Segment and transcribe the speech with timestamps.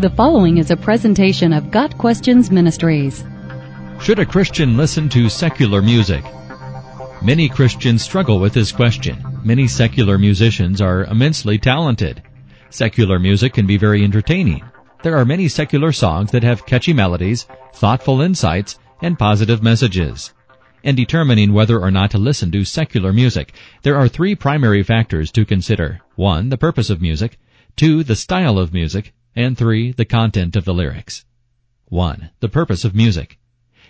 [0.00, 3.22] The following is a presentation of Got Questions Ministries.
[4.00, 6.24] Should a Christian listen to secular music?
[7.20, 9.22] Many Christians struggle with this question.
[9.44, 12.22] Many secular musicians are immensely talented.
[12.70, 14.64] Secular music can be very entertaining.
[15.02, 20.32] There are many secular songs that have catchy melodies, thoughtful insights, and positive messages.
[20.82, 25.30] In determining whether or not to listen to secular music, there are three primary factors
[25.32, 26.00] to consider.
[26.16, 27.38] One, the purpose of music.
[27.76, 29.12] Two, the style of music.
[29.36, 31.24] And three, the content of the lyrics.
[31.86, 32.30] 1.
[32.40, 33.38] The purpose of music.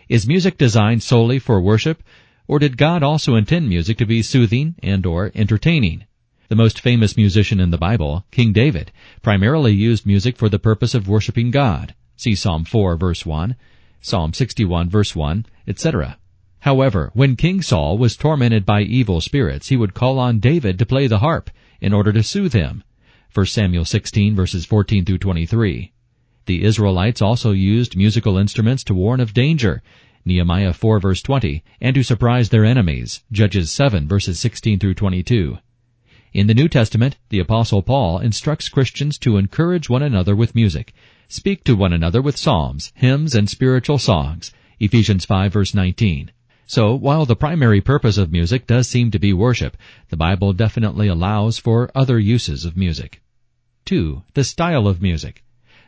[0.08, 2.02] Is music designed solely for worship,
[2.46, 6.04] or did God also intend music to be soothing and or entertaining?
[6.48, 8.90] The most famous musician in the Bible, King David,
[9.22, 11.94] primarily used music for the purpose of worshiping God.
[12.16, 13.54] See Psalm 4 verse 1,
[14.00, 16.18] Psalm 61 verse 1, etc.
[16.58, 20.86] However, when King Saul was tormented by evil spirits, he would call on David to
[20.86, 22.82] play the harp in order to soothe him.
[23.32, 25.92] 1 Samuel 16 verses 14 through 23.
[26.46, 29.82] The Israelites also used musical instruments to warn of danger.
[30.24, 33.22] Nehemiah 4 verse 20, and to surprise their enemies.
[33.30, 35.58] Judges 7 verses 16 through 22.
[36.32, 40.92] In the New Testament, the apostle Paul instructs Christians to encourage one another with music,
[41.28, 44.52] speak to one another with psalms, hymns, and spiritual songs.
[44.80, 46.32] Ephesians 5 verse 19.
[46.72, 49.76] So, while the primary purpose of music does seem to be worship,
[50.08, 53.20] the Bible definitely allows for other uses of music.
[53.86, 54.22] 2.
[54.34, 55.42] The style of music.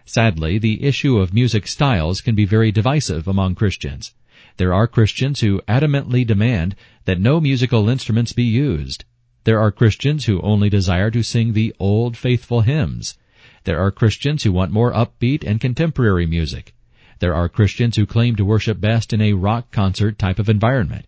[0.05, 4.13] Sadly, the issue of music styles can be very divisive among Christians.
[4.57, 6.75] There are Christians who adamantly demand
[7.05, 9.05] that no musical instruments be used.
[9.45, 13.17] There are Christians who only desire to sing the old faithful hymns.
[13.63, 16.75] There are Christians who want more upbeat and contemporary music.
[17.23, 21.07] There are Christians who claim to worship best in a rock concert type of environment.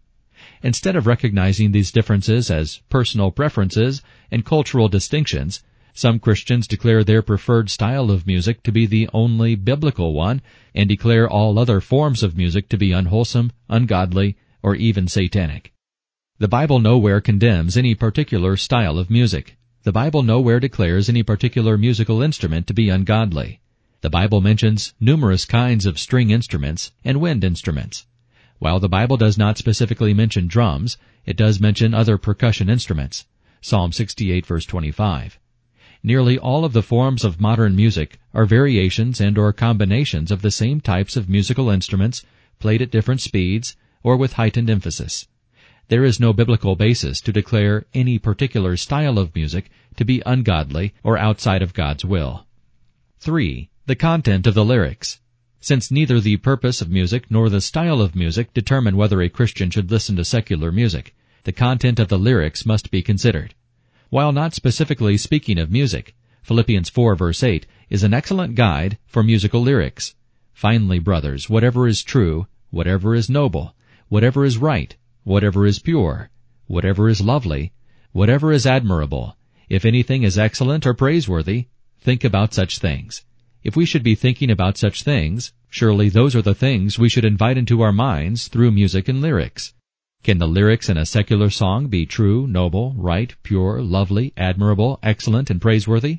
[0.62, 7.20] Instead of recognizing these differences as personal preferences and cultural distinctions, some Christians declare their
[7.20, 10.40] preferred style of music to be the only biblical one
[10.72, 15.72] and declare all other forms of music to be unwholesome, ungodly, or even satanic.
[16.38, 19.56] The Bible nowhere condemns any particular style of music.
[19.82, 23.58] The Bible nowhere declares any particular musical instrument to be ungodly.
[24.04, 28.04] The Bible mentions numerous kinds of string instruments and wind instruments.
[28.58, 33.24] While the Bible does not specifically mention drums, it does mention other percussion instruments.
[33.62, 35.38] Psalm 68 verse 25.
[36.02, 40.50] Nearly all of the forms of modern music are variations and or combinations of the
[40.50, 42.26] same types of musical instruments
[42.58, 45.28] played at different speeds or with heightened emphasis.
[45.88, 50.92] There is no biblical basis to declare any particular style of music to be ungodly
[51.02, 52.44] or outside of God's will.
[53.24, 53.70] 3.
[53.86, 55.18] The content of the lyrics.
[55.58, 59.70] Since neither the purpose of music nor the style of music determine whether a Christian
[59.70, 61.14] should listen to secular music,
[61.44, 63.54] the content of the lyrics must be considered.
[64.10, 69.22] While not specifically speaking of music, Philippians 4 verse 8 is an excellent guide for
[69.22, 70.14] musical lyrics.
[70.52, 73.74] Finally, brothers, whatever is true, whatever is noble,
[74.10, 76.28] whatever is right, whatever is pure,
[76.66, 77.72] whatever is lovely,
[78.12, 79.38] whatever is admirable,
[79.70, 81.68] if anything is excellent or praiseworthy,
[82.04, 83.24] think about such things.
[83.62, 87.24] If we should be thinking about such things, surely those are the things we should
[87.24, 89.72] invite into our minds through music and lyrics.
[90.22, 95.48] Can the lyrics in a secular song be true, noble, right, pure, lovely, admirable, excellent,
[95.48, 96.18] and praiseworthy?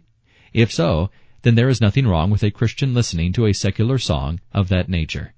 [0.53, 1.11] If so,
[1.43, 4.89] then there is nothing wrong with a Christian listening to a secular song of that
[4.89, 5.35] nature.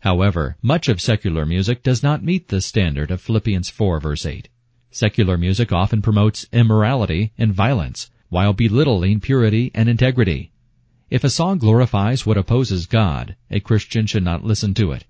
[0.00, 4.50] However, much of secular music does not meet the standard of Philippians 4 verse 8.
[4.90, 10.50] Secular music often promotes immorality and violence, while belittling purity and integrity.
[11.08, 15.04] If a song glorifies what opposes God, a Christian should not listen to it.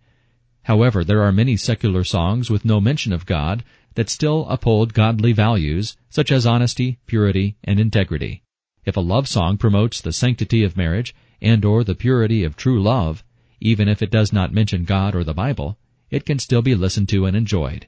[0.65, 3.65] However, there are many secular songs with no mention of God
[3.95, 8.43] that still uphold godly values such as honesty, purity, and integrity.
[8.85, 12.83] If a love song promotes the sanctity of marriage and or the purity of true
[12.83, 13.25] love,
[13.59, 15.79] even if it does not mention God or the Bible,
[16.11, 17.87] it can still be listened to and enjoyed.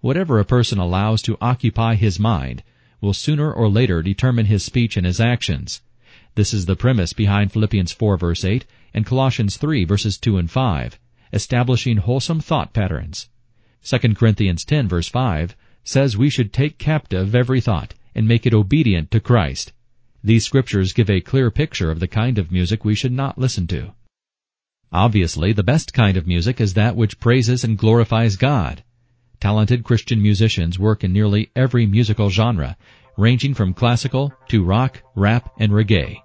[0.00, 2.62] Whatever a person allows to occupy his mind
[3.02, 5.82] will sooner or later determine his speech and his actions.
[6.34, 10.50] This is the premise behind Philippians 4 verse 8 and Colossians 3 verses 2 and
[10.50, 10.98] 5,
[11.34, 13.28] establishing wholesome thought patterns.
[13.84, 15.54] 2 Corinthians 10 verse 5
[15.84, 19.72] says we should take captive every thought and make it obedient to Christ.
[20.24, 23.66] These scriptures give a clear picture of the kind of music we should not listen
[23.66, 23.92] to.
[24.92, 28.84] Obviously, the best kind of music is that which praises and glorifies God.
[29.42, 32.76] Talented Christian musicians work in nearly every musical genre,
[33.16, 36.18] ranging from classical to rock, rap, and reggae.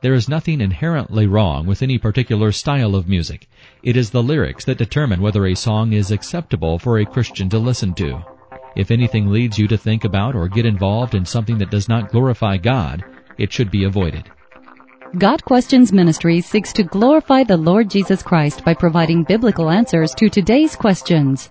[0.00, 3.48] There is nothing inherently wrong with any particular style of music.
[3.82, 7.58] It is the lyrics that determine whether a song is acceptable for a Christian to
[7.58, 8.24] listen to.
[8.76, 12.10] If anything leads you to think about or get involved in something that does not
[12.10, 13.04] glorify God,
[13.36, 14.30] it should be avoided.
[15.18, 20.30] Got Questions Ministry seeks to glorify the Lord Jesus Christ by providing biblical answers to
[20.30, 21.50] today's questions.